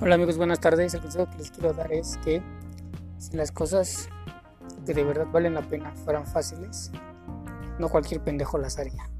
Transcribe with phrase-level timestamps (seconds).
[0.00, 0.94] Hola amigos, buenas tardes.
[0.94, 2.40] El consejo que les quiero dar es que
[3.18, 4.08] si las cosas
[4.86, 6.92] que de verdad valen la pena fueran fáciles,
[7.80, 9.10] no cualquier pendejo las haría.